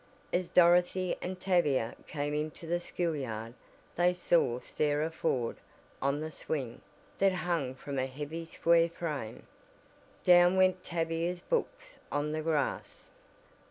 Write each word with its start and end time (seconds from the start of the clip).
As 0.33 0.49
Dorothy 0.49 1.15
and 1.21 1.39
Tavia 1.39 1.93
came 2.07 2.33
into 2.33 2.65
the 2.65 2.79
schoolyard 2.79 3.53
they 3.95 4.13
saw 4.13 4.59
Sarah 4.59 5.11
Ford 5.11 5.57
on 6.01 6.21
the 6.21 6.31
swing, 6.31 6.81
that 7.19 7.31
hung 7.31 7.75
from 7.75 7.99
a 7.99 8.07
heavy 8.07 8.43
square 8.45 8.89
frame. 8.89 9.43
Down 10.23 10.57
went 10.57 10.83
Tavia's 10.83 11.41
books 11.41 11.99
on 12.11 12.31
the 12.31 12.41
grass. 12.41 13.11